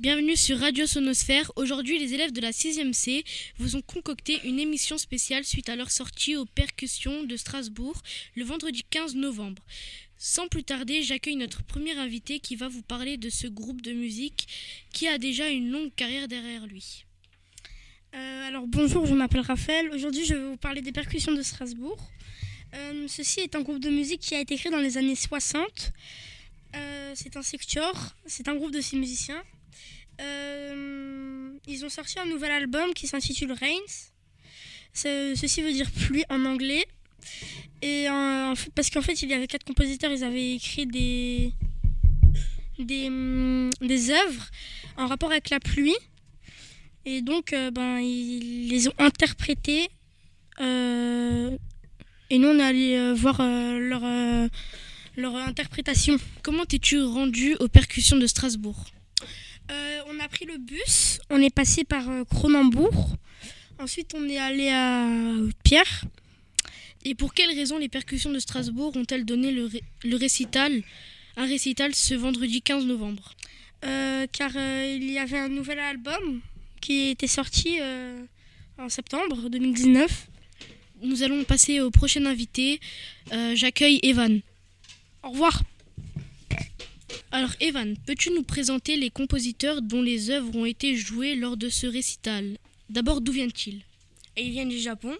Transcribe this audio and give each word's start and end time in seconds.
Bienvenue 0.00 0.34
sur 0.34 0.58
Radio 0.58 0.86
Sonosphère. 0.86 1.52
Aujourd'hui, 1.56 1.98
les 1.98 2.14
élèves 2.14 2.32
de 2.32 2.40
la 2.40 2.52
6e 2.52 2.94
C 2.94 3.22
vous 3.58 3.76
ont 3.76 3.82
concocté 3.82 4.40
une 4.44 4.58
émission 4.58 4.96
spéciale 4.96 5.44
suite 5.44 5.68
à 5.68 5.76
leur 5.76 5.90
sortie 5.90 6.36
aux 6.36 6.46
percussions 6.46 7.24
de 7.24 7.36
Strasbourg 7.36 8.00
le 8.34 8.44
vendredi 8.44 8.82
15 8.88 9.14
novembre. 9.14 9.62
Sans 10.16 10.48
plus 10.48 10.64
tarder, 10.64 11.02
j'accueille 11.02 11.36
notre 11.36 11.62
premier 11.64 11.98
invité 11.98 12.40
qui 12.40 12.56
va 12.56 12.68
vous 12.68 12.80
parler 12.80 13.18
de 13.18 13.28
ce 13.28 13.46
groupe 13.46 13.82
de 13.82 13.92
musique 13.92 14.48
qui 14.90 15.06
a 15.06 15.18
déjà 15.18 15.50
une 15.50 15.70
longue 15.70 15.94
carrière 15.94 16.28
derrière 16.28 16.66
lui. 16.66 17.04
Euh, 18.14 18.48
alors 18.48 18.66
bonjour, 18.66 19.04
je 19.04 19.12
m'appelle 19.12 19.42
Raphaël. 19.42 19.90
Aujourd'hui, 19.92 20.24
je 20.24 20.32
vais 20.32 20.48
vous 20.48 20.56
parler 20.56 20.80
des 20.80 20.92
percussions 20.92 21.34
de 21.34 21.42
Strasbourg. 21.42 21.98
Euh, 22.72 23.04
ceci 23.06 23.40
est 23.40 23.54
un 23.54 23.60
groupe 23.60 23.80
de 23.80 23.90
musique 23.90 24.22
qui 24.22 24.34
a 24.34 24.40
été 24.40 24.56
créé 24.56 24.72
dans 24.72 24.80
les 24.80 24.96
années 24.96 25.14
60. 25.14 25.92
Euh, 26.74 27.12
c'est 27.14 27.36
un 27.36 27.42
sector, 27.42 28.14
c'est 28.24 28.48
un 28.48 28.54
groupe 28.54 28.72
de 28.72 28.80
six 28.80 28.96
musiciens. 28.96 29.44
Euh, 30.20 31.50
ils 31.66 31.84
ont 31.84 31.88
sorti 31.88 32.18
un 32.18 32.26
nouvel 32.26 32.50
album 32.50 32.92
qui 32.94 33.06
s'intitule 33.06 33.52
Rains. 33.52 33.92
Ce- 34.92 35.34
ceci 35.36 35.62
veut 35.62 35.72
dire 35.72 35.90
pluie 35.90 36.24
en 36.28 36.44
anglais. 36.44 36.84
Et 37.82 38.06
parce 38.74 38.90
qu'en 38.90 39.00
fait, 39.02 39.22
il 39.22 39.30
y 39.30 39.34
avait 39.34 39.46
quatre 39.46 39.64
compositeurs, 39.64 40.10
ils 40.12 40.24
avaient 40.24 40.54
écrit 40.56 40.86
des, 40.86 41.52
des, 42.78 43.06
hum, 43.08 43.70
des 43.80 44.10
œuvres 44.10 44.46
en 44.96 45.06
rapport 45.06 45.30
avec 45.30 45.48
la 45.50 45.60
pluie. 45.60 45.96
Et 47.06 47.22
donc, 47.22 47.52
euh, 47.54 47.70
ben, 47.70 47.98
ils 48.00 48.68
les 48.68 48.88
ont 48.88 48.94
interprétées. 48.98 49.88
euh, 50.60 51.56
et 52.28 52.38
nous, 52.38 52.48
on 52.48 52.58
est 52.58 52.62
allé 52.62 53.12
voir 53.14 53.38
leur, 53.40 54.02
leur 55.16 55.36
interprétation. 55.36 56.16
Comment 56.42 56.64
t'es-tu 56.66 57.00
rendu 57.02 57.54
aux 57.60 57.68
percussions 57.68 58.18
de 58.18 58.26
Strasbourg? 58.26 58.84
On 60.10 60.20
a 60.20 60.28
pris 60.28 60.44
le 60.44 60.58
bus, 60.58 61.20
on 61.30 61.40
est 61.40 61.54
passé 61.54 61.84
par 61.84 62.08
euh, 62.08 62.24
Cronenbourg. 62.24 63.16
Ensuite, 63.78 64.12
on 64.14 64.28
est 64.28 64.38
allé 64.38 64.68
à 64.68 65.06
Pierre. 65.64 66.04
Et 67.04 67.14
pour 67.14 67.32
quelles 67.32 67.54
raisons 67.54 67.78
les 67.78 67.88
percussions 67.88 68.30
de 68.32 68.38
Strasbourg 68.38 68.94
ont-elles 68.96 69.24
donné 69.24 69.52
le, 69.52 69.66
ré- 69.66 69.82
le 70.04 70.16
récital, 70.16 70.82
un 71.36 71.46
récital 71.46 71.94
ce 71.94 72.14
vendredi 72.14 72.60
15 72.60 72.84
novembre? 72.86 73.34
Euh, 73.84 74.26
car 74.30 74.50
euh, 74.56 74.96
il 75.00 75.10
y 75.10 75.18
avait 75.18 75.38
un 75.38 75.48
nouvel 75.48 75.78
album 75.78 76.40
qui 76.82 77.08
était 77.08 77.26
sorti 77.26 77.78
en 78.78 78.88
septembre 78.88 79.48
2019. 79.50 80.28
Nous 81.02 81.22
allons 81.22 81.44
passer 81.44 81.80
au 81.80 81.90
prochain 81.90 82.24
invité. 82.26 82.80
J'accueille 83.54 84.00
Evan. 84.02 84.40
Au 85.22 85.30
revoir. 85.30 85.62
Alors 87.32 87.54
Evan, 87.60 87.96
peux-tu 88.06 88.30
nous 88.30 88.42
présenter 88.42 88.96
les 88.96 89.10
compositeurs 89.10 89.82
dont 89.82 90.02
les 90.02 90.30
œuvres 90.30 90.56
ont 90.56 90.66
été 90.66 90.96
jouées 90.96 91.34
lors 91.34 91.56
de 91.56 91.68
ce 91.68 91.86
récital? 91.86 92.56
D'abord, 92.88 93.20
d'où 93.20 93.32
viennent-ils 93.32 93.82
ils 94.36 94.50
viennent 94.50 94.68
du 94.68 94.78
Japon. 94.78 95.16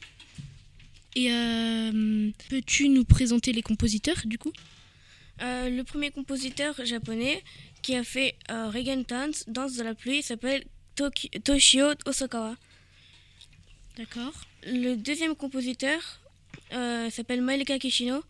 Et 1.17 1.33
euh, 1.33 2.31
peux-tu 2.49 2.89
nous 2.89 3.05
présenter 3.05 3.53
les 3.53 3.63
compositeurs 3.63 4.21
du 4.25 4.39
coup? 4.39 4.53
Euh, 5.43 5.71
le 5.71 5.85
premier 5.85 6.11
compositeur 6.11 6.75
japonais 6.85 7.43
qui 7.83 7.95
a 7.97 8.05
fait 8.05 8.37
euh, 8.51 8.71
Regen 8.71 9.05
Dance, 9.09 9.45
Danse 9.49 9.77
de 9.77 9.83
la 9.83 9.95
pluie, 9.95 10.23
s'appelle 10.23 10.65
Toshio 11.45 11.87
Osakawa. 12.07 12.57
D'accord. 13.97 14.33
Le 14.65 14.95
deuxième 14.95 15.35
compositeur 15.35 16.21
euh, 16.73 17.11
s'appelle 17.11 17.41
Maeleka 17.41 17.79
Kishino, 17.79 18.23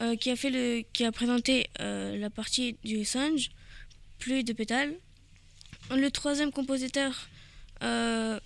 euh, 0.00 0.16
qui, 0.16 0.30
a 0.30 0.36
fait 0.36 0.50
le, 0.50 0.82
qui 0.92 1.04
a 1.04 1.12
présenté 1.12 1.66
euh, 1.80 2.16
la 2.16 2.30
partie 2.30 2.76
du 2.84 3.04
singe, 3.04 3.50
Pluie 4.18 4.44
de 4.44 4.52
pétales. 4.52 4.94
Le 5.90 6.10
troisième 6.10 6.50
compositeur 6.52 7.28
euh, 7.82 8.38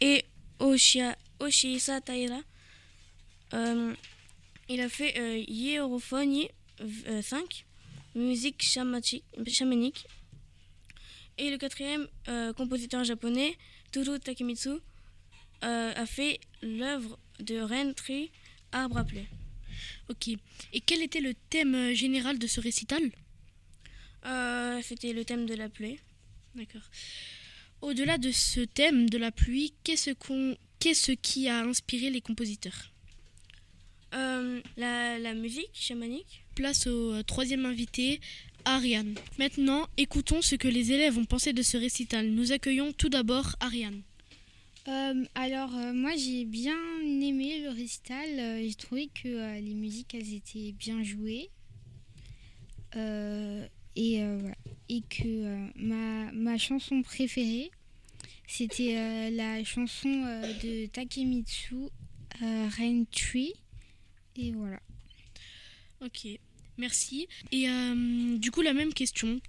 est 0.00 0.24
Oshia, 0.58 1.16
Oshisa 1.40 2.00
Taira. 2.00 2.40
Il 4.68 4.80
a 4.80 4.88
fait 4.88 5.18
euh, 5.18 5.44
Hierophony 5.48 6.48
euh, 6.80 7.20
5, 7.20 7.66
musique 8.14 8.62
chamanique. 8.62 10.06
Et 11.38 11.50
le 11.50 11.58
quatrième 11.58 12.06
compositeur 12.56 13.04
japonais, 13.04 13.56
Toru 13.90 14.20
Takemitsu, 14.20 14.78
a 15.62 16.06
fait 16.06 16.40
l'œuvre 16.60 17.18
de 17.40 17.60
Ren 17.60 17.94
Tree, 17.94 18.30
Arbre 18.70 18.98
à. 18.98 19.04
Ok. 20.08 20.28
Et 20.72 20.80
quel 20.80 21.02
était 21.02 21.20
le 21.20 21.34
thème 21.50 21.74
euh, 21.74 21.94
général 21.94 22.38
de 22.38 22.46
ce 22.46 22.60
récital? 22.60 23.02
Euh, 24.26 24.80
C'était 24.82 25.12
le 25.12 25.24
thème 25.24 25.46
de 25.46 25.54
la 25.54 25.68
plaie. 25.68 25.98
D'accord. 26.54 26.82
Au-delà 27.80 28.18
de 28.18 28.30
ce 28.30 28.60
thème 28.60 29.08
de 29.10 29.18
la 29.18 29.32
pluie, 29.32 29.74
qu'est-ce 29.84 30.10
qu'on 30.10 30.56
qu'est-ce 30.78 31.12
qui 31.12 31.48
a 31.48 31.60
inspiré 31.64 32.10
les 32.10 32.20
compositeurs? 32.20 32.92
Euh, 34.14 34.60
la, 34.76 35.18
la 35.18 35.34
musique 35.34 35.70
chamanique. 35.72 36.44
Place 36.54 36.86
au 36.86 37.22
troisième 37.22 37.64
invité, 37.64 38.20
Ariane. 38.64 39.14
Maintenant, 39.38 39.88
écoutons 39.96 40.42
ce 40.42 40.54
que 40.54 40.68
les 40.68 40.92
élèves 40.92 41.16
ont 41.18 41.24
pensé 41.24 41.52
de 41.52 41.62
ce 41.62 41.76
récital. 41.76 42.28
Nous 42.28 42.52
accueillons 42.52 42.92
tout 42.92 43.08
d'abord 43.08 43.56
Ariane. 43.60 44.02
Euh, 44.88 45.24
alors 45.36 45.76
euh, 45.76 45.92
moi 45.92 46.16
j'ai 46.16 46.44
bien 46.44 46.76
aimé 47.00 47.60
le 47.62 47.70
récital, 47.70 48.28
Euh, 48.38 48.62
j'ai 48.66 48.74
trouvé 48.74 49.08
que 49.14 49.28
euh, 49.28 49.60
les 49.60 49.74
musiques 49.74 50.12
elles 50.14 50.34
étaient 50.34 50.72
bien 50.72 51.02
jouées 51.04 51.50
Euh, 52.96 53.66
et, 53.94 54.22
euh, 54.22 54.38
voilà. 54.40 54.56
et 54.88 55.02
que 55.02 55.22
euh, 55.24 55.66
ma, 55.76 56.32
ma 56.32 56.58
chanson 56.58 57.02
préférée 57.02 57.70
c'était 58.48 58.96
euh, 58.98 59.30
la 59.30 59.62
chanson 59.64 60.08
euh, 60.26 60.52
de 60.62 60.86
Takemitsu, 60.86 61.74
euh, 62.42 62.68
Rain 62.76 63.04
Tree 63.10 63.54
et 64.36 64.50
voilà. 64.52 64.80
Ok, 66.04 66.26
merci. 66.76 67.28
Et 67.52 67.68
euh, 67.68 68.36
du 68.38 68.50
coup, 68.50 68.60
la 68.62 68.72
même 68.74 68.92
question. 68.92 69.40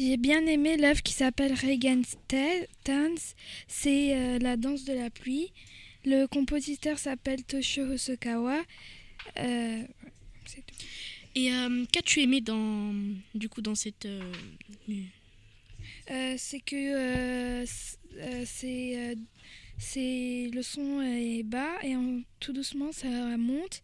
J'ai 0.00 0.16
bien 0.16 0.46
aimé 0.46 0.78
l'œuvre 0.78 1.02
qui 1.02 1.12
s'appelle 1.12 1.52
Reagan's 1.52 2.16
Dance. 2.86 3.34
C'est 3.68 4.16
euh, 4.16 4.38
la 4.38 4.56
danse 4.56 4.84
de 4.86 4.94
la 4.94 5.10
pluie. 5.10 5.52
Le 6.06 6.24
compositeur 6.24 6.98
s'appelle 6.98 7.44
Toshio 7.44 7.84
Hosokawa. 7.84 8.62
Euh, 9.36 9.82
c'est 10.46 10.64
tout. 10.64 10.74
Et 11.34 11.52
euh, 11.52 11.84
qu'as-tu 11.92 12.20
aimé 12.22 12.40
dans, 12.40 12.94
du 13.34 13.50
coup, 13.50 13.60
dans 13.60 13.74
cette... 13.74 14.08
c'est 16.38 16.60
que 16.60 17.64
c'est 17.66 19.16
c'est- 19.76 20.50
le 20.52 20.62
son 20.62 21.02
est 21.02 21.42
bas 21.42 21.74
et 21.82 21.94
en- 21.94 22.22
tout 22.40 22.54
doucement 22.54 22.90
ça 22.92 23.36
monte. 23.36 23.82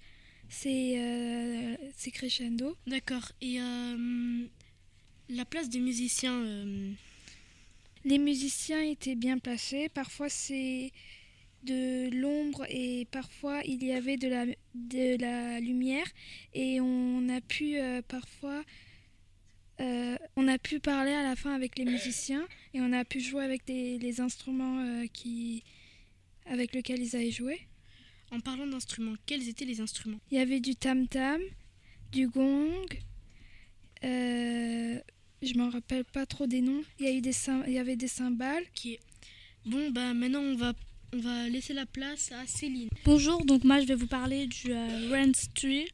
C'est 0.49 1.77
c'est 1.97 2.11
crescendo. 2.11 2.75
D'accord. 2.87 3.31
Et 3.43 3.59
la 5.29 5.45
place 5.45 5.69
des 5.69 5.81
musiciens... 5.81 6.35
euh, 6.35 6.93
Les 8.05 8.19
musiciens 8.19 8.83
étaient 8.83 9.17
bien 9.17 9.39
placés. 9.39 9.89
Parfois, 9.89 10.29
c'est 10.29 10.93
de 11.65 12.09
l'ombre 12.21 12.65
et 12.71 13.07
parfois 13.11 13.61
il 13.65 13.83
y 13.83 13.91
avait 13.91 14.17
de 14.17 14.29
la, 14.29 14.47
de 14.75 15.17
la 15.21 15.59
lumière. 15.59 16.07
Et 16.55 16.81
on 16.81 17.29
a 17.29 17.41
pu 17.41 17.79
euh, 17.79 18.03
parfois. 18.07 18.63
euh, 19.81 20.17
on 20.37 20.47
a 20.47 20.59
pu 20.59 20.79
parler 20.79 21.13
à 21.13 21.25
la 21.25 21.35
fin 21.35 21.53
avec 21.53 21.77
les 21.79 21.85
musiciens 21.85 22.47
et 22.75 22.81
on 22.81 22.93
a 22.93 23.05
pu 23.05 23.19
jouer 23.21 23.43
avec 23.43 23.65
des, 23.67 23.99
les 23.99 24.21
instruments 24.21 24.79
euh, 24.79 25.07
qui, 25.13 25.65
avec 26.45 26.73
lesquels 26.73 27.03
ils 27.03 27.17
avaient 27.17 27.33
joué. 27.33 27.59
en 28.31 28.41
parlant 28.41 28.67
d'instruments, 28.67 29.15
quels 29.27 29.49
étaient 29.49 29.65
les 29.65 29.81
instruments? 29.81 30.21
Il 30.31 30.39
y 30.39 30.41
avait 30.41 30.61
du 30.61 30.75
tam-tam, 30.77 31.41
du 32.13 32.29
gong. 32.29 32.87
Je 35.43 35.55
m'en 35.55 35.71
rappelle 35.71 36.05
pas 36.05 36.27
trop 36.27 36.47
des 36.47 36.61
noms. 36.61 36.83
Il 36.99 37.07
y, 37.07 37.09
a 37.09 37.13
eu 37.13 37.21
des, 37.21 37.35
il 37.67 37.73
y 37.73 37.79
avait 37.79 37.97
des 37.97 38.09
cymbales. 38.09 38.65
Ok. 38.65 38.99
Bon, 39.67 39.91
bah 39.91 40.15
maintenant, 40.15 40.41
on 40.41 40.57
va, 40.57 40.73
on 41.13 41.19
va 41.19 41.49
laisser 41.49 41.75
la 41.75 41.87
place 41.87 42.33
à 42.33 42.47
Céline. 42.47 42.89
Bonjour, 43.05 43.45
donc 43.45 43.65
moi 43.65 43.81
je 43.81 43.87
vais 43.87 43.95
vous 43.95 44.07
parler 44.07 44.47
du 44.47 44.71
euh, 44.71 45.33
Tree 45.55 45.87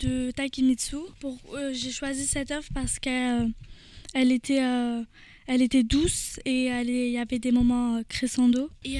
de 0.00 0.30
Takemitsu. 0.30 0.96
Pour, 1.20 1.38
euh, 1.54 1.72
j'ai 1.72 1.90
choisi 1.90 2.26
cette 2.26 2.50
œuvre 2.50 2.68
parce 2.74 2.98
qu'elle 2.98 3.42
euh, 3.42 3.48
elle 4.14 4.32
était, 4.32 4.62
euh, 4.62 5.02
elle 5.46 5.62
était 5.62 5.82
douce 5.82 6.40
et 6.44 6.64
elle 6.64 6.88
il 6.88 7.10
y 7.10 7.18
avait 7.18 7.38
des 7.38 7.52
moments 7.52 8.02
crescendo. 8.08 8.70
Et 8.84 8.98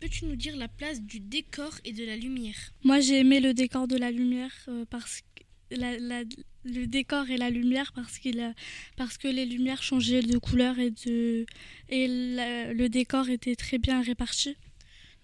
peux-tu 0.00 0.26
nous 0.26 0.36
dire 0.36 0.56
la 0.56 0.68
place 0.68 1.02
du 1.02 1.20
décor 1.20 1.72
et 1.84 1.92
de 1.92 2.04
la 2.04 2.16
lumière? 2.16 2.72
Moi 2.82 3.00
j'ai 3.00 3.18
aimé 3.18 3.40
le 3.40 3.54
décor 3.54 3.88
de 3.88 3.96
la 3.96 4.10
lumière 4.10 4.68
parce 4.90 5.20
que 5.20 5.43
la- 5.76 5.98
la- 5.98 6.24
le 6.64 6.86
décor 6.86 7.28
et 7.30 7.36
la 7.36 7.50
lumière 7.50 7.92
parce, 7.94 8.18
qu'il 8.18 8.40
a- 8.40 8.54
parce 8.96 9.18
que 9.18 9.28
les 9.28 9.44
lumières 9.46 9.82
changeaient 9.82 10.22
de 10.22 10.38
couleur 10.38 10.78
et, 10.78 10.90
de, 10.90 11.46
et 11.88 12.08
la- 12.08 12.72
le 12.72 12.88
décor 12.88 13.28
était 13.28 13.56
très 13.56 13.78
bien 13.78 14.02
réparti. 14.02 14.56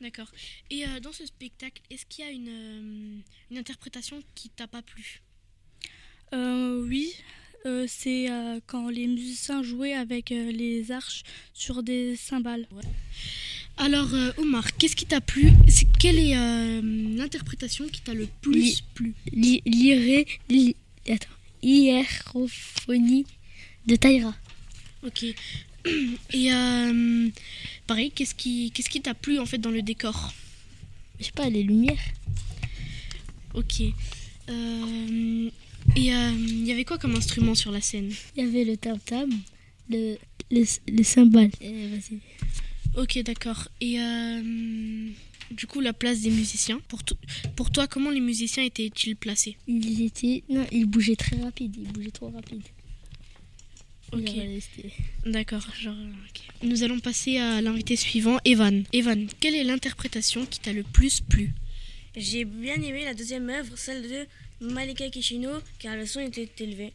D'accord. 0.00 0.30
Et 0.70 0.86
euh, 0.86 1.00
dans 1.00 1.12
ce 1.12 1.26
spectacle, 1.26 1.82
est-ce 1.90 2.06
qu'il 2.06 2.24
y 2.24 2.28
a 2.28 2.30
une, 2.30 2.48
euh, 2.48 3.18
une 3.50 3.58
interprétation 3.58 4.22
qui 4.34 4.48
t'a 4.50 4.66
pas 4.66 4.82
plu? 4.82 5.20
Euh, 6.32 6.82
oui, 6.86 7.12
c'est 7.86 8.28
quand 8.66 8.88
les 8.88 9.06
musiciens 9.06 9.62
jouaient 9.62 9.92
avec 9.92 10.30
les 10.30 10.92
arches 10.92 11.22
sur 11.52 11.82
des 11.82 12.16
cymbales. 12.16 12.66
Alors, 13.82 14.12
euh, 14.14 14.30
Omar, 14.36 14.76
qu'est-ce 14.76 14.94
qui 14.94 15.06
t'a 15.06 15.20
plu 15.22 15.50
Quelle 15.98 16.18
est 16.18 16.36
euh, 16.36 16.80
l'interprétation 17.16 17.86
qui 17.88 18.02
t'a 18.02 18.12
le 18.12 18.28
plus 18.42 18.82
plu 18.94 19.14
Li- 19.32 19.62
L'iré... 19.64 20.26
li- 20.50 20.76
Attends. 21.08 21.28
Hiérophonie 21.62 23.24
de 23.86 23.96
Taïra. 23.96 24.34
Ok. 25.04 25.24
Et 26.34 26.52
euh, 26.52 27.28
pareil, 27.86 28.10
qu'est-ce 28.14 28.34
qui 28.34 28.70
qu'est-ce 28.72 28.90
qui 28.90 29.00
t'a 29.00 29.14
plu 29.14 29.38
en 29.38 29.46
fait 29.46 29.56
dans 29.58 29.70
le 29.70 29.80
décor 29.82 30.32
Je 31.18 31.24
sais 31.24 31.32
pas, 31.32 31.48
les 31.48 31.62
lumières. 31.62 31.98
Ok. 33.54 33.80
Euh, 34.50 35.50
et 35.96 36.14
euh, 36.14 36.30
il 36.36 36.66
y 36.66 36.72
avait 36.72 36.84
quoi 36.84 36.98
comme 36.98 37.14
instrument 37.16 37.54
sur 37.54 37.72
la 37.72 37.80
scène 37.80 38.12
Il 38.36 38.44
y 38.44 38.46
avait 38.46 38.64
le 38.64 38.76
tam-tam, 38.76 39.30
le, 39.88 40.16
le, 40.50 40.64
le 40.92 41.02
cymbale. 41.02 41.50
Eh, 41.62 41.88
vas-y. 41.88 42.18
Ok, 42.96 43.18
d'accord. 43.22 43.68
Et 43.80 44.00
euh, 44.00 45.10
du 45.50 45.66
coup, 45.66 45.80
la 45.80 45.92
place 45.92 46.20
des 46.20 46.30
musiciens. 46.30 46.80
Pour, 46.88 47.02
to- 47.04 47.16
pour 47.56 47.70
toi, 47.70 47.86
comment 47.86 48.10
les 48.10 48.20
musiciens 48.20 48.64
étaient-ils 48.64 49.16
placés? 49.16 49.56
Ils 49.66 50.02
étaient... 50.02 50.42
Non, 50.48 50.66
ils 50.72 50.86
bougeaient 50.86 51.16
très 51.16 51.36
rapide. 51.36 51.76
Ils 51.76 51.92
bougeaient 51.92 52.10
trop 52.10 52.30
rapide. 52.30 52.62
Ok. 54.12 54.30
D'accord. 55.24 55.64
Genre, 55.80 55.94
ok. 55.94 56.40
Nous 56.68 56.82
allons 56.82 56.98
passer 56.98 57.38
à 57.38 57.62
l'invité 57.62 57.94
suivant, 57.94 58.38
Evan. 58.44 58.84
Evan, 58.92 59.28
quelle 59.38 59.54
est 59.54 59.64
l'interprétation 59.64 60.44
qui 60.46 60.58
t'a 60.58 60.72
le 60.72 60.82
plus 60.82 61.20
plu? 61.20 61.52
J'ai 62.16 62.44
bien 62.44 62.74
aimé 62.74 63.04
la 63.04 63.14
deuxième 63.14 63.48
œuvre, 63.50 63.78
celle 63.78 64.02
de 64.02 64.26
Malika 64.60 65.08
Kishino, 65.10 65.50
car 65.78 65.96
le 65.96 66.06
son 66.06 66.18
était 66.20 66.50
élevé. 66.58 66.92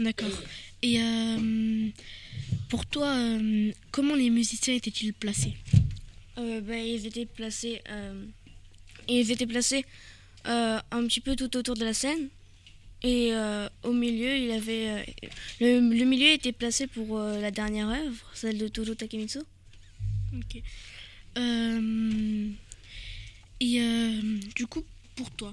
D'accord. 0.00 0.42
Et 0.82 1.00
euh, 1.00 1.88
pour 2.68 2.86
toi, 2.86 3.08
euh, 3.08 3.72
comment 3.90 4.14
les 4.14 4.30
musiciens 4.30 4.74
étaient-ils 4.74 5.12
placés? 5.12 5.54
Euh, 6.38 6.60
ben, 6.60 6.84
ils 6.84 7.06
étaient 7.06 7.26
placés, 7.26 7.82
euh, 7.88 8.24
ils 9.08 9.30
étaient 9.30 9.46
placés 9.46 9.84
un 10.44 11.06
petit 11.06 11.20
peu 11.20 11.36
tout 11.36 11.56
autour 11.56 11.74
de 11.74 11.84
la 11.84 11.92
scène. 11.92 12.28
Et 13.02 13.32
au 13.82 13.92
milieu, 13.92 14.36
il 14.36 14.50
avait 14.50 15.14
le, 15.60 15.80
le 15.80 16.04
milieu 16.04 16.28
était 16.32 16.52
placé 16.52 16.86
pour 16.86 17.18
la 17.18 17.50
dernière 17.50 17.88
œuvre, 17.88 18.30
celle 18.34 18.58
de 18.58 18.66
Toro 18.66 18.94
Takemitsu. 18.94 19.40
Ok. 20.36 20.62
Et 23.60 23.80
du 24.56 24.66
coup, 24.66 24.84
pour 25.16 25.30
toi, 25.32 25.52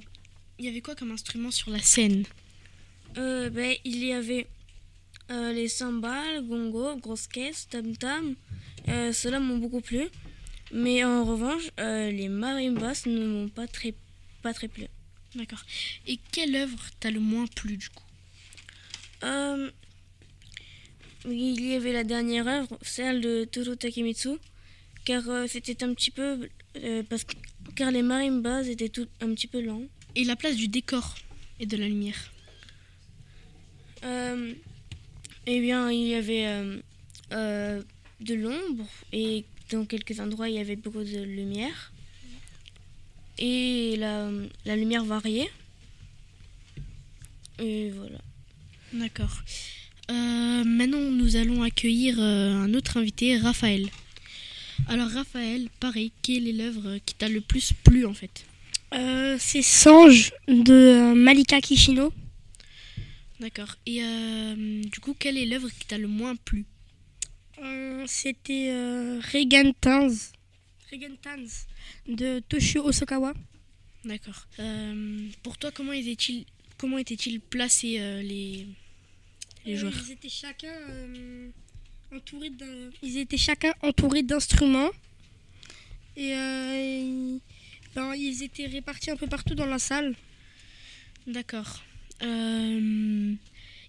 il 0.59 0.65
y 0.65 0.69
avait 0.69 0.81
quoi 0.81 0.95
comme 0.95 1.11
instrument 1.11 1.51
sur 1.51 1.71
la 1.71 1.81
scène? 1.81 2.23
Ben, 3.15 3.75
il 3.83 4.03
y 4.03 4.13
avait 4.13 4.47
euh, 5.31 5.53
les 5.53 5.67
cymbales, 5.67 6.45
gongo, 6.45 6.95
grosse 6.97 7.27
caisse, 7.27 7.67
tam 7.69 7.95
tam. 7.97 8.35
Euh, 8.87 9.11
Ceux-là 9.11 9.39
m'ont 9.39 9.57
beaucoup 9.57 9.81
plu. 9.81 10.07
Mais 10.71 11.03
en 11.03 11.23
revanche, 11.25 11.69
euh, 11.79 12.11
les 12.11 12.27
marimbas 12.27 13.03
ne 13.05 13.25
m'ont 13.25 13.49
pas 13.49 13.67
très, 13.67 13.93
pas 14.41 14.53
très 14.53 14.67
plu. 14.67 14.85
D'accord. 15.35 15.63
Et 16.07 16.19
quelle 16.31 16.55
œuvre 16.55 16.79
t'a 16.99 17.11
le 17.11 17.19
moins 17.19 17.47
plu 17.47 17.77
du 17.77 17.89
coup? 17.89 18.03
Euh, 19.23 19.69
il 21.25 21.61
y 21.65 21.73
avait 21.73 21.93
la 21.93 22.03
dernière 22.03 22.47
œuvre, 22.47 22.77
celle 22.81 23.21
de 23.21 23.45
Toro 23.45 23.75
Takemitsu, 23.75 24.37
car 25.05 25.23
c'était 25.47 25.83
un 25.83 25.93
petit 25.93 26.11
peu. 26.11 26.49
parce 27.09 27.23
que, 27.23 27.35
car 27.75 27.91
les 27.91 28.03
marimbas 28.03 28.63
étaient 28.63 28.89
tout 28.89 29.07
un 29.21 29.33
petit 29.33 29.47
peu 29.47 29.61
lents. 29.61 29.83
Et 30.15 30.23
la 30.23 30.35
place 30.35 30.55
du 30.55 30.67
décor 30.67 31.15
et 31.59 31.65
de 31.65 31.77
la 31.77 31.87
lumière? 31.87 32.31
Euh, 34.03 34.53
eh 35.47 35.59
bien, 35.59 35.91
il 35.91 36.07
y 36.07 36.15
avait 36.15 36.47
euh, 36.47 36.77
euh, 37.31 37.81
de 38.21 38.33
l'ombre 38.33 38.85
et 39.13 39.45
dans 39.71 39.85
quelques 39.85 40.19
endroits, 40.19 40.49
il 40.49 40.55
y 40.55 40.59
avait 40.59 40.75
beaucoup 40.75 41.03
de 41.03 41.23
lumière. 41.23 41.91
Et 43.37 43.95
la, 43.97 44.29
la 44.65 44.75
lumière 44.75 45.03
variait. 45.03 45.49
Et 47.59 47.91
voilà. 47.91 48.19
D'accord. 48.93 49.41
Euh, 50.09 50.63
maintenant, 50.63 51.01
nous 51.01 51.35
allons 51.35 51.63
accueillir 51.63 52.15
euh, 52.19 52.53
un 52.53 52.73
autre 52.73 52.97
invité, 52.97 53.37
Raphaël. 53.37 53.89
Alors, 54.87 55.09
Raphaël, 55.09 55.67
pareil, 55.79 56.11
quelle 56.21 56.47
est 56.47 56.53
l'œuvre 56.53 56.97
qui 57.05 57.15
t'a 57.15 57.27
le 57.27 57.41
plus 57.41 57.73
plu 57.83 58.05
en 58.05 58.13
fait? 58.13 58.45
Euh, 58.93 59.35
c'est 59.39 59.61
Sange 59.61 60.31
de 60.47 61.13
Malika 61.13 61.59
Kishino. 61.59 62.13
D'accord. 63.39 63.75
Et 63.85 64.01
euh, 64.03 64.81
du 64.83 64.99
coup, 64.99 65.13
quelle 65.17 65.37
est 65.37 65.45
l'œuvre 65.45 65.69
qui 65.69 65.85
t'a 65.85 65.97
le 65.97 66.07
moins 66.07 66.35
plu 66.35 66.65
Euh, 67.61 68.03
C'était 68.07 68.69
euh, 68.71 69.19
Regan 69.33 69.73
Tans. 69.79 70.09
Regan 70.91 71.15
Tans 71.21 71.65
de 72.07 72.39
Toshio 72.47 72.83
Osokawa. 72.87 73.33
D'accord. 74.05 74.47
Euh, 74.59 75.27
pour 75.43 75.57
toi, 75.57 75.71
comment 75.71 75.91
étaient-ils 75.93 76.45
comment 76.77 76.97
étaient-ils 76.97 77.39
placés 77.41 77.99
euh, 77.99 78.21
les 78.21 78.67
les 79.65 79.75
joueurs 79.77 79.93
Ils 80.05 80.11
étaient 80.13 80.29
chacun 80.29 80.73
entourés 82.13 82.51
d'un. 82.51 82.89
Ils 83.01 83.17
étaient 83.17 83.37
chacun 83.37 83.73
entourés 83.81 84.23
d'instruments. 84.23 84.91
Et 86.15 86.29
ils, 86.31 87.41
ben, 87.95 88.13
ils 88.15 88.43
étaient 88.43 88.67
répartis 88.67 89.11
un 89.11 89.17
peu 89.17 89.27
partout 89.27 89.55
dans 89.55 89.65
la 89.65 89.79
salle. 89.79 90.15
D'accord. 91.27 91.81
Euh, 92.21 93.35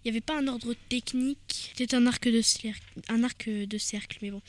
Il 0.05 0.11
n'y 0.11 0.11
avait 0.11 0.21
pas 0.21 0.39
un 0.39 0.47
ordre 0.47 0.75
technique. 0.89 1.73
C'était 1.77 1.97
un 1.97 2.07
arc 2.07 2.29
de 2.29 2.41
cercle, 2.41 2.81
un 3.09 3.25
arc 3.25 3.49
de 3.49 3.79
cercle, 3.79 4.19
mais 4.23 4.31
bon. 4.31 4.41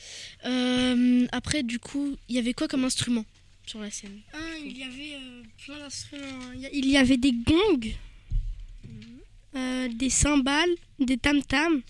Euh, 0.44 1.26
après, 1.32 1.62
du 1.64 1.78
coup, 1.80 2.16
il 2.28 2.36
y 2.36 2.38
avait 2.38 2.54
quoi 2.54 2.68
comme 2.68 2.84
instrument 2.84 3.24
sur 3.66 3.80
la 3.80 3.90
scène 3.90 4.20
Ah, 4.32 4.38
il 4.64 4.78
y 4.78 4.84
avait 4.84 5.14
euh, 5.14 5.42
plein 5.64 5.78
d'instruments. 5.78 6.52
Il 6.54 6.60
y 6.60 6.66
a- 6.66 6.70
Il 6.72 6.86
y 6.88 6.96
avait 6.96 7.16
des 7.16 7.32
gongs, 7.32 7.92
euh, 9.56 9.88
des 9.88 10.10
cymbales, 10.10 10.70
des 11.00 11.16
tam-tams, 11.18 11.82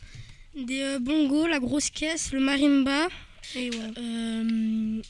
des 0.57 0.81
euh, 0.81 0.99
bongos, 0.99 1.47
la 1.47 1.59
grosse 1.61 1.91
caisse, 1.91 2.33
le 2.33 2.41
marimba. 2.41 3.09
Et. 3.55 3.71
Euh, 3.99 5.03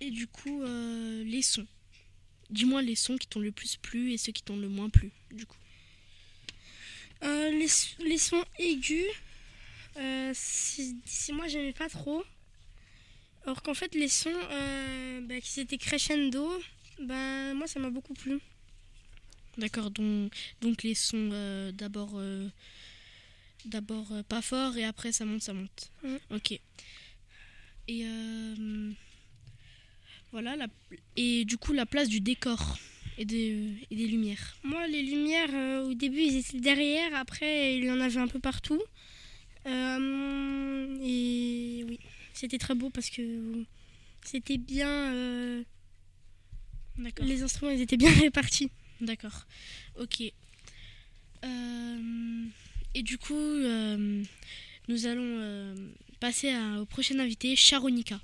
Et 0.00 0.10
du 0.10 0.26
coup, 0.26 0.62
euh, 0.62 1.24
les 1.24 1.42
sons. 1.42 1.66
Dis-moi 2.50 2.82
les 2.82 2.94
sons 2.94 3.16
qui 3.16 3.26
t'ont 3.26 3.40
le 3.40 3.52
plus 3.52 3.76
plu 3.76 4.12
et 4.12 4.18
ceux 4.18 4.32
qui 4.32 4.42
t'ont 4.42 4.56
le 4.56 4.68
moins 4.68 4.88
plu, 4.88 5.10
du 5.30 5.44
coup. 5.46 5.56
Euh, 7.24 7.50
les, 7.50 7.68
les 8.04 8.18
sons 8.18 8.44
aigus, 8.58 9.04
euh, 9.96 10.30
si, 10.34 10.96
si 11.04 11.32
moi 11.32 11.48
j'aimais 11.48 11.72
pas 11.72 11.88
trop. 11.88 12.24
Alors 13.44 13.62
qu'en 13.62 13.74
fait, 13.74 13.94
les 13.94 14.08
sons 14.08 14.30
euh, 14.50 15.20
bah, 15.22 15.40
qui 15.40 15.60
étaient 15.60 15.78
crescendo, 15.78 16.48
ben 17.00 17.54
moi 17.54 17.66
ça 17.66 17.80
m'a 17.80 17.90
beaucoup 17.90 18.14
plu. 18.14 18.38
D'accord, 19.56 19.90
donc, 19.90 20.32
donc 20.60 20.82
les 20.84 20.94
sons 20.94 21.30
euh, 21.32 21.72
d'abord 21.72 22.20
d'abord 23.64 24.12
pas 24.28 24.40
forts 24.40 24.76
et 24.76 24.84
après 24.84 25.10
ça 25.10 25.24
monte, 25.24 25.42
ça 25.42 25.52
monte. 25.52 25.90
Ok. 26.30 26.58
Et 27.88 28.04
voilà, 30.32 30.56
la, 30.56 30.66
et 31.16 31.44
du 31.44 31.56
coup 31.58 31.72
la 31.72 31.86
place 31.86 32.08
du 32.08 32.20
décor 32.20 32.78
et 33.16 33.24
des, 33.24 33.72
et 33.90 33.96
des 33.96 34.06
lumières. 34.06 34.56
Moi, 34.62 34.86
les 34.86 35.02
lumières, 35.02 35.50
euh, 35.52 35.88
au 35.88 35.94
début, 35.94 36.20
ils 36.20 36.36
étaient 36.36 36.60
derrière, 36.60 37.14
après, 37.16 37.76
il 37.76 37.84
y 37.84 37.90
en 37.90 38.00
avait 38.00 38.18
un 38.20 38.28
peu 38.28 38.38
partout. 38.38 38.80
Euh, 39.66 40.98
et 41.02 41.84
oui, 41.88 41.98
c'était 42.32 42.58
très 42.58 42.74
beau 42.74 42.90
parce 42.90 43.10
que 43.10 43.22
c'était 44.24 44.56
bien. 44.58 44.88
euh, 45.14 45.62
D'accord. 46.96 47.26
les 47.26 47.42
instruments, 47.42 47.72
ils 47.72 47.80
étaient 47.80 47.96
bien 47.96 48.12
répartis. 48.20 48.70
D'accord. 49.00 49.46
Ok. 50.00 50.20
Et 52.94 53.02
du 53.02 53.18
coup, 53.18 53.34
nous 54.88 55.06
allons 55.06 55.74
passer 56.20 56.50
à- 56.50 56.80
au 56.80 56.84
prochain 56.86 57.18
invité, 57.18 57.54
Charonica. 57.56 58.20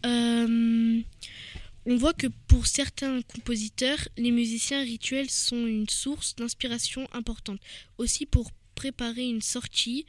On 1.86 1.96
voit 1.96 2.14
que 2.14 2.28
pour 2.48 2.66
certains 2.66 3.20
compositeurs, 3.22 4.08
les 4.16 4.30
musiciens 4.30 4.82
rituels 4.82 5.28
sont 5.28 5.66
une 5.66 5.88
source 5.88 6.34
d'inspiration 6.34 7.06
importante. 7.12 7.60
Aussi, 7.98 8.24
pour 8.24 8.50
préparer 8.74 9.28
une 9.28 9.42
sortie, 9.42 10.06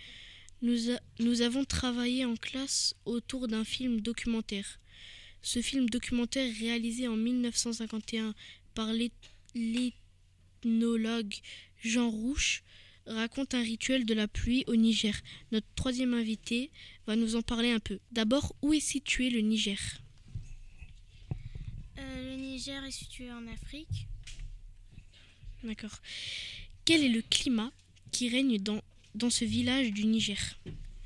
nous, 0.62 1.42
avons 1.42 1.66
travaillé 1.66 2.24
en 2.24 2.38
classe 2.38 2.96
autour 3.04 3.50
d'un 3.50 3.66
film 3.66 4.00
documentaire. 4.00 4.80
Ce 5.42 5.62
film 5.62 5.90
documentaire 5.90 6.50
réalisé 6.60 7.10
en 7.10 7.18
1951 7.18 8.34
par 8.74 8.92
l'ethnologue 9.54 11.36
Jean 11.84 12.10
Rouche 12.10 12.64
raconte 13.06 13.54
un 13.54 13.62
rituel 13.62 14.06
de 14.06 14.14
la 14.14 14.30
pluie 14.30 14.64
au 14.68 14.78
Niger. 14.78 15.20
Notre 15.52 15.68
troisième 15.76 16.14
invité 16.14 16.72
va 17.06 17.18
nous 17.18 17.36
en 17.36 17.42
parler 17.42 17.72
un 17.72 17.80
peu. 17.80 18.00
D'abord, 18.12 18.56
où 18.62 18.74
est 18.74 18.80
situé 18.80 19.30
le 19.30 19.42
Niger? 19.42 20.02
Le 22.16 22.36
Niger 22.36 22.84
est 22.84 22.92
situé 22.92 23.32
en 23.32 23.48
Afrique. 23.48 24.08
D'accord. 25.64 26.00
Quel 26.86 27.04
est 27.04 27.10
le 27.10 27.22
climat 27.22 27.72
qui 28.12 28.30
règne 28.30 28.60
dans, 28.60 28.82
dans 29.16 29.30
ce 29.30 29.46
village 29.46 29.92
du 29.92 30.06
Niger? 30.06 30.58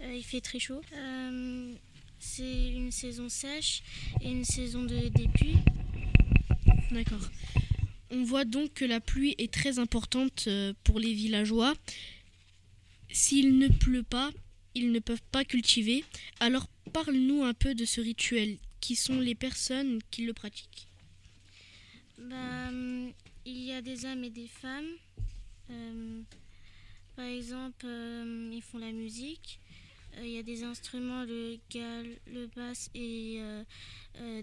Euh, 0.02 0.14
il 0.14 0.24
fait 0.24 0.42
très 0.42 0.60
chaud. 0.60 0.82
Euh, 0.94 1.74
c'est 2.20 2.70
une 2.72 2.92
saison 2.92 3.30
sèche 3.30 3.82
et 4.22 4.30
une 4.30 4.44
saison 4.44 4.84
de 4.84 5.08
des 5.08 5.28
pluies. 5.30 5.58
D'accord. 6.92 7.30
On 8.12 8.24
voit 8.24 8.46
donc 8.46 8.74
que 8.74 8.86
la 8.86 9.00
pluie 9.00 9.36
est 9.38 9.54
très 9.54 9.80
importante 9.80 10.46
euh, 10.48 10.74
pour 10.84 11.00
les 11.00 11.14
villageois. 11.14 11.76
S'il 13.12 13.58
ne 13.58 13.68
pleut 13.70 14.04
pas, 14.04 14.32
ils 14.76 14.92
ne 14.92 15.00
peuvent 15.00 15.22
pas 15.32 15.46
cultiver. 15.46 16.04
Alors 16.40 16.68
parle-nous 16.92 17.44
un 17.44 17.54
peu 17.54 17.74
de 17.76 17.86
ce 17.86 18.02
rituel. 18.02 18.58
Qui 18.82 18.96
sont 18.96 19.20
les 19.20 19.36
personnes 19.36 20.00
qui 20.12 20.26
le 20.26 20.34
pratiquent? 20.34 20.89
Bah, 22.28 22.70
il 23.46 23.64
y 23.64 23.72
a 23.72 23.82
des 23.82 24.06
hommes 24.06 24.24
et 24.26 24.30
des 24.30 24.48
femmes. 24.48 24.92
Euh, 25.72 26.22
par 27.16 27.26
exemple, 27.26 27.86
euh, 27.86 28.50
ils 28.52 28.62
font 28.62 28.78
la 28.78 28.92
musique. 28.92 29.60
Euh, 30.18 30.26
il 30.26 30.32
y 30.32 30.38
a 30.38 30.44
des 30.44 30.64
instruments, 30.64 31.24
le 31.24 31.58
gal, 31.70 32.08
le 32.28 32.48
basse 32.48 32.90
et 32.94 33.40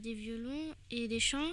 des 0.01 0.15
violons 0.15 0.75
et 0.91 1.07
des 1.07 1.21
chants. 1.21 1.53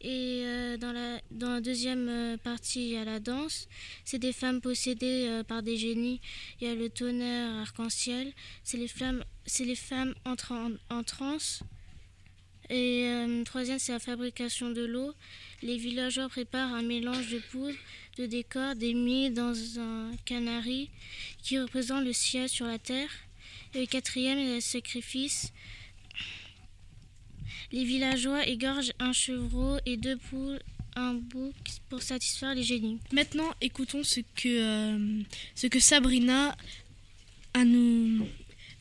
Et 0.00 0.44
dans, 0.78 0.92
la, 0.92 1.20
dans 1.30 1.50
la 1.50 1.60
deuxième 1.60 2.38
partie, 2.44 2.90
il 2.90 2.92
y 2.92 2.96
a 2.96 3.04
la 3.04 3.18
danse. 3.18 3.66
C'est 4.04 4.18
des 4.18 4.32
femmes 4.32 4.60
possédées 4.60 5.42
par 5.48 5.62
des 5.62 5.76
génies. 5.76 6.20
Il 6.60 6.68
y 6.68 6.70
a 6.70 6.74
le 6.74 6.90
tonnerre 6.90 7.62
arc-en-ciel. 7.62 8.32
C'est 8.62 8.76
les, 8.76 8.90
les 9.64 9.74
femmes 9.74 10.14
en, 10.24 10.36
en 10.90 11.02
transe. 11.02 11.62
Et 12.68 13.04
euh, 13.06 13.44
troisième, 13.44 13.78
c'est 13.78 13.92
la 13.92 13.98
fabrication 13.98 14.70
de 14.70 14.84
l'eau. 14.84 15.14
Les 15.62 15.76
villageois 15.76 16.28
préparent 16.28 16.74
un 16.74 16.82
mélange 16.82 17.30
de 17.30 17.38
poudre, 17.50 17.76
de 18.18 18.26
décor, 18.26 18.74
des 18.74 18.94
mis 18.94 19.30
dans 19.30 19.54
un 19.78 20.10
canari 20.24 20.90
qui 21.42 21.58
représente 21.58 22.04
le 22.04 22.12
ciel 22.12 22.48
sur 22.48 22.66
la 22.66 22.78
terre. 22.78 23.10
Et 23.74 23.80
le 23.80 23.86
quatrième 23.86 24.38
est 24.38 24.54
le 24.56 24.60
sacrifice. 24.60 25.52
Les 27.72 27.84
villageois 27.84 28.46
égorgent 28.46 28.92
un 28.98 29.12
chevreau 29.12 29.78
et 29.86 29.96
deux 29.96 30.16
poules, 30.16 30.60
un 30.94 31.14
bouc 31.14 31.54
pour 31.88 32.02
satisfaire 32.02 32.54
les 32.54 32.62
génies. 32.62 32.98
Maintenant, 33.12 33.52
écoutons 33.60 34.02
ce 34.02 34.20
que, 34.20 34.48
euh, 34.48 35.22
ce 35.54 35.66
que 35.66 35.78
Sabrina 35.80 36.56
a 37.54 37.64
nous, 37.64 38.26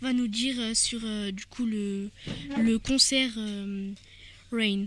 va 0.06 0.14
nous 0.14 0.28
dire 0.28 0.56
euh, 0.60 0.74
sur 0.76 1.00
euh, 1.04 1.32
du 1.32 1.46
coup 1.46 1.66
le, 1.66 2.10
le 2.58 2.78
concert 2.78 3.32
euh, 3.38 3.92
Rain. 4.52 4.86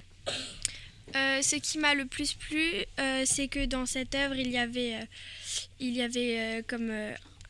Ce 1.14 1.56
qui 1.56 1.78
m'a 1.78 1.94
le 1.94 2.04
plus 2.04 2.34
plu, 2.34 2.62
c'est 3.24 3.48
que 3.48 3.64
dans 3.64 3.86
cette 3.86 4.14
œuvre, 4.14 4.36
il 4.36 4.50
y 4.50 4.58
avait, 4.58 4.94
il 5.80 5.96
y 5.96 6.02
avait 6.02 6.62
comme 6.68 6.92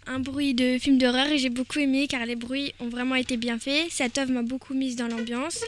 un 0.06 0.20
bruit 0.20 0.54
de 0.54 0.78
film 0.78 0.96
d'horreur 0.98 1.26
et 1.26 1.38
j'ai 1.38 1.50
beaucoup 1.50 1.80
aimé 1.80 2.06
car 2.06 2.24
les 2.24 2.36
bruits 2.36 2.72
ont 2.78 2.88
vraiment 2.88 3.16
été 3.16 3.36
bien 3.36 3.58
faits. 3.58 3.90
Cette 3.90 4.16
œuvre 4.18 4.30
m'a 4.32 4.42
beaucoup 4.42 4.74
mise 4.74 4.94
dans 4.94 5.08
l'ambiance. 5.08 5.58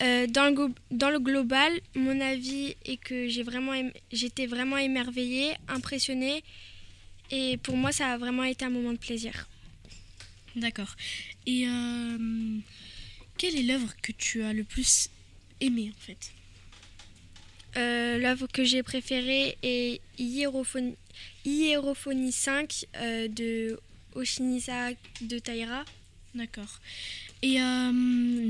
Dans, 0.00 0.54
le, 0.54 0.74
dans 0.90 1.08
le 1.08 1.18
global, 1.18 1.72
mon 1.94 2.20
avis 2.20 2.76
est 2.84 2.98
que 2.98 3.26
j'ai 3.28 3.42
vraiment 3.42 3.72
j'étais 4.12 4.46
vraiment 4.46 4.76
émerveillée, 4.76 5.54
impressionnée 5.68 6.44
et 7.30 7.56
pour 7.56 7.76
moi, 7.76 7.90
ça 7.90 8.08
a 8.12 8.18
vraiment 8.18 8.44
été 8.44 8.64
un 8.64 8.70
moment 8.70 8.92
de 8.92 8.98
plaisir. 8.98 9.48
D'accord. 10.56 10.94
Et 11.46 11.66
euh, 11.66 12.58
quelle 13.38 13.56
est 13.56 13.62
l'œuvre 13.62 13.92
que 14.02 14.12
tu 14.12 14.42
as 14.42 14.52
le 14.52 14.64
plus 14.64 15.10
aimée 15.60 15.92
en 15.94 16.00
fait? 16.00 16.32
Euh, 17.76 18.18
L'œuvre 18.18 18.46
que 18.46 18.62
j'ai 18.62 18.84
préférée 18.84 19.58
est 19.64 20.00
Hiérophonie 20.18 20.96
5 22.32 22.86
euh, 22.96 23.26
de 23.28 23.80
Oshinisa 24.14 24.90
de 25.22 25.38
Taira. 25.40 25.84
D'accord. 26.36 26.80
Et 27.42 27.58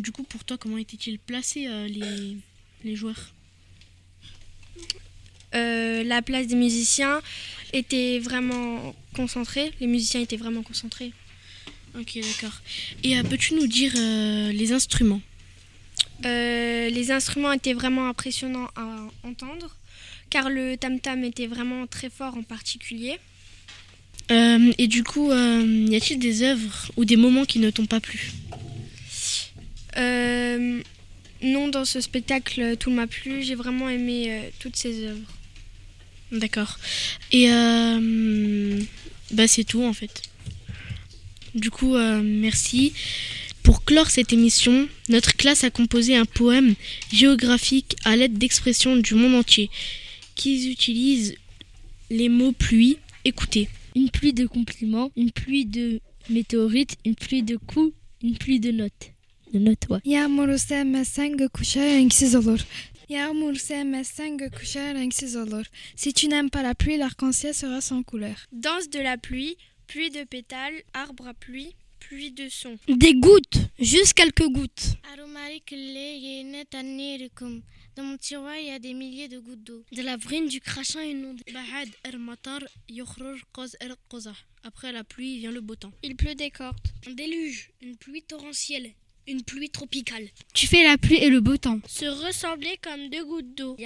du 0.00 0.12
coup, 0.12 0.22
pour 0.22 0.44
toi, 0.44 0.56
comment 0.56 0.78
étaient-ils 0.78 1.18
placés 1.18 1.66
les, 1.88 2.36
les 2.84 2.96
joueurs? 2.96 3.34
La 5.52 6.22
place 6.22 6.46
des 6.46 6.54
musiciens 6.54 7.20
était 7.72 8.20
vraiment 8.20 8.94
concentrée. 9.14 9.72
Les 9.80 9.86
musiciens 9.86 10.20
étaient 10.20 10.36
vraiment 10.36 10.62
concentrés. 10.62 11.12
Ok, 11.96 12.18
d'accord. 12.20 12.60
Et 13.04 13.16
euh, 13.16 13.22
peux-tu 13.22 13.54
nous 13.54 13.66
dire 13.66 13.92
euh, 13.96 14.50
les 14.52 14.72
instruments? 14.72 15.20
Euh, 16.24 16.88
les 16.88 17.10
instruments 17.10 17.52
étaient 17.52 17.72
vraiment 17.72 18.08
impressionnants 18.08 18.68
à 18.76 19.08
entendre, 19.22 19.76
car 20.30 20.50
le 20.50 20.76
tam-tam 20.76 21.22
était 21.24 21.46
vraiment 21.46 21.86
très 21.86 22.10
fort 22.10 22.36
en 22.36 22.42
particulier. 22.42 23.18
Euh, 24.30 24.72
Et 24.78 24.88
du 24.88 25.04
coup, 25.04 25.30
euh, 25.30 25.86
y 25.88 25.94
a-t-il 25.94 26.18
des 26.18 26.42
œuvres 26.42 26.90
ou 26.96 27.04
des 27.04 27.16
moments 27.16 27.44
qui 27.44 27.58
ne 27.58 27.70
t'ont 27.70 27.86
pas 27.86 28.00
plu? 28.00 28.32
Euh, 29.96 30.82
non, 31.42 31.68
dans 31.68 31.84
ce 31.84 32.00
spectacle, 32.00 32.76
tout 32.78 32.90
m'a 32.90 33.06
plu. 33.06 33.42
J'ai 33.42 33.54
vraiment 33.54 33.88
aimé 33.88 34.50
toutes 34.58 34.76
ces 34.76 35.04
œuvres. 35.04 35.32
D'accord. 36.32 36.78
Et 37.30 37.48
bah 39.30 39.46
c'est 39.46 39.64
tout 39.64 39.84
en 39.84 39.92
fait. 39.92 40.22
Du 41.54 41.70
coup, 41.70 41.94
euh, 41.94 42.20
merci. 42.22 42.92
Pour 43.62 43.84
clore 43.84 44.10
cette 44.10 44.32
émission, 44.32 44.88
notre 45.08 45.36
classe 45.36 45.64
a 45.64 45.70
composé 45.70 46.16
un 46.16 46.26
poème 46.26 46.74
géographique 47.12 47.96
à 48.04 48.16
l'aide 48.16 48.36
d'expressions 48.36 48.96
du 48.96 49.14
monde 49.14 49.34
entier 49.34 49.70
qui 50.34 50.70
utilisent 50.70 51.34
les 52.10 52.28
mots 52.28 52.52
pluie. 52.52 52.98
Écoutez. 53.24 53.68
Une 53.94 54.10
pluie 54.10 54.32
de 54.32 54.46
compliments, 54.46 55.10
une 55.16 55.30
pluie 55.30 55.64
de 55.64 56.00
météorites, 56.28 56.96
une 57.04 57.14
pluie 57.14 57.42
de 57.42 57.56
coups, 57.56 57.94
une 58.22 58.36
pluie 58.36 58.60
de 58.60 58.70
notes. 58.70 59.12
De 59.52 59.58
notes, 59.58 59.86
ouais. 59.88 60.00
Yağmuru 60.04 60.58
sevmezsen 60.58 61.36
gökkuşağı 61.36 61.84
renksiz 61.84 62.34
olur. 62.34 62.60
Yağmur 63.08 63.54
sevmezsen 63.54 64.36
gökkuşağı 64.36 64.94
renksiz 64.94 65.36
olur. 65.36 65.64
Si 65.96 66.12
tu 66.12 66.28
n'aimes 66.28 66.50
pas 66.50 66.62
la 66.64 66.74
pluie, 66.74 66.98
l'arc-en-ciel 66.98 67.54
sera 67.54 67.80
sans 67.80 68.04
couleur. 68.04 68.36
Danse 68.52 68.92
de 68.92 69.04
la 69.04 69.16
pluie, 69.16 69.56
pluie 69.86 70.10
de 70.10 70.24
pétales, 70.24 70.82
arbre 70.92 71.28
à 71.28 71.34
pluie, 71.34 71.74
pluie 72.00 72.30
de 72.32 72.48
son. 72.48 72.78
Des 72.88 73.14
gouttes, 73.14 73.58
juste 73.78 74.14
quelques 74.14 74.48
gouttes. 74.48 74.96
Dans 77.96 78.02
mon 78.02 78.16
tiroir, 78.16 78.56
il 78.58 78.66
y 78.66 78.70
a 78.70 78.78
des 78.80 78.92
milliers 78.92 79.28
de 79.28 79.38
gouttes 79.38 79.62
d'eau. 79.62 79.84
De 79.92 80.02
la 80.02 80.16
vrine, 80.16 80.48
du 80.48 80.60
crachin 80.60 81.02
inondé. 81.02 81.44
Après 84.64 84.90
la 84.92 85.04
pluie 85.04 85.38
vient 85.38 85.52
le 85.52 85.60
beau 85.60 85.76
temps. 85.76 85.92
Il 86.02 86.16
pleut 86.16 86.34
des 86.34 86.50
cordes. 86.50 86.76
Un 87.06 87.12
déluge, 87.12 87.70
une 87.80 87.96
pluie 87.96 88.22
torrentielle, 88.22 88.90
une 89.28 89.42
pluie 89.42 89.70
tropicale. 89.70 90.28
Tu 90.54 90.66
fais 90.66 90.82
la 90.82 90.98
pluie 90.98 91.18
et 91.18 91.30
le 91.30 91.40
beau 91.40 91.56
temps. 91.56 91.80
Se 91.86 92.06
ressembler 92.06 92.76
comme 92.82 93.08
deux 93.10 93.24
gouttes 93.24 93.54
d'eau. 93.54 93.76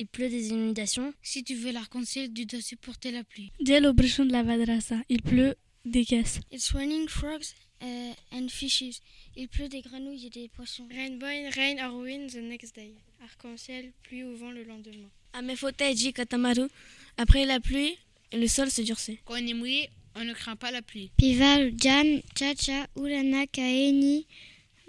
Il 0.00 0.06
pleut 0.06 0.28
des 0.28 0.50
inondations. 0.50 1.12
Si 1.22 1.42
tu 1.42 1.56
veux 1.56 1.72
l'arc-en-ciel, 1.72 2.32
tu 2.32 2.46
dois 2.46 2.60
supporter 2.60 3.10
la 3.10 3.24
pluie. 3.24 3.50
Dès 3.60 3.80
l'aubergine 3.80 4.28
de 4.28 4.32
la 4.32 4.44
madrasa, 4.44 4.94
il 5.08 5.20
pleut 5.22 5.56
des 5.84 6.04
caisses. 6.04 6.38
It's 6.52 6.70
raining 6.72 7.08
frogs 7.08 7.54
uh, 7.82 8.12
and 8.32 8.48
fishes. 8.48 9.00
Il 9.36 9.48
pleut 9.48 9.68
des 9.68 9.80
grenouilles 9.80 10.26
et 10.26 10.30
des 10.30 10.48
poissons. 10.48 10.86
Rainbow, 10.88 11.26
rain 11.26 11.84
or 11.84 11.96
wind 11.96 12.30
the 12.30 12.36
next 12.36 12.76
day. 12.76 12.94
Arc-en-ciel, 13.24 13.92
pluie 14.04 14.22
au 14.22 14.36
vent 14.36 14.52
le 14.52 14.62
lendemain. 14.62 15.10
Amefoteji 15.32 16.12
katamaru. 16.12 16.68
Après 17.16 17.44
la 17.44 17.58
pluie, 17.58 17.96
le 18.32 18.46
sol 18.46 18.70
se 18.70 18.82
durcit. 18.82 19.18
Quand 19.24 19.34
on 19.34 19.46
est 19.46 19.54
mouillé, 19.54 19.90
on 20.14 20.24
ne 20.24 20.32
craint 20.32 20.54
pas 20.54 20.70
la 20.70 20.82
pluie. 20.82 21.10
Pival, 21.16 21.72
Jan, 21.76 22.20
Chacha, 22.38 22.86
Urana, 22.96 23.48
Kaeni, 23.48 24.26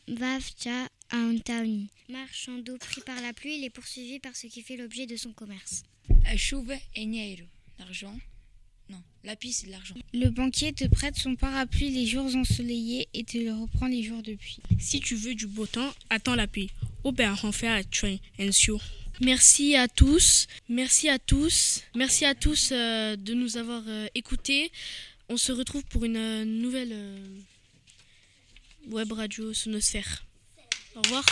Vavcha, 0.07 0.87
Auntauni. 1.11 1.89
Marchand 2.09 2.57
d'eau 2.59 2.77
pris 2.77 3.01
par 3.01 3.21
la 3.21 3.33
pluie, 3.33 3.57
il 3.57 3.63
est 3.63 3.69
poursuivi 3.69 4.19
par 4.19 4.35
ce 4.35 4.47
qui 4.47 4.61
fait 4.61 4.77
l'objet 4.77 5.05
de 5.05 5.15
son 5.15 5.31
commerce. 5.33 5.83
Chuva 6.37 6.75
é 6.95 7.05
dinheiro. 7.05 7.45
L'argent? 7.79 8.17
Non, 8.89 9.01
lapis, 9.23 9.53
c'est 9.53 9.67
de 9.67 9.71
l'argent. 9.71 9.95
Le 10.13 10.29
banquier 10.29 10.73
te 10.73 10.87
prête 10.87 11.15
son 11.15 11.35
parapluie 11.35 11.89
les 11.91 12.05
jours 12.05 12.35
ensoleillés 12.35 13.07
et 13.13 13.23
te 13.23 13.37
le 13.37 13.53
reprend 13.53 13.87
les 13.87 14.03
jours 14.03 14.23
de 14.23 14.33
pluie. 14.33 14.59
Si 14.79 14.99
tu 14.99 15.15
veux 15.15 15.35
du 15.35 15.47
beau 15.47 15.65
temps, 15.65 15.93
attends 16.09 16.35
la 16.35 16.47
pluie. 16.47 16.69
À 17.05 17.81
Merci 19.21 19.75
à 19.75 19.87
tous, 19.87 20.47
merci 20.69 21.09
à 21.09 21.19
tous, 21.19 21.83
merci 21.93 22.25
à 22.25 22.35
tous 22.35 22.69
euh, 22.71 23.15
de 23.17 23.33
nous 23.33 23.57
avoir 23.57 23.83
euh, 23.87 24.07
écoutés. 24.15 24.71
On 25.27 25.37
se 25.37 25.51
retrouve 25.51 25.83
pour 25.85 26.05
une 26.05 26.15
euh, 26.15 26.45
nouvelle 26.45 26.93
euh, 26.93 27.39
web 28.87 29.11
radio 29.11 29.53
Sonosphère. 29.53 30.25
Au 30.95 31.01
revoir. 31.01 31.23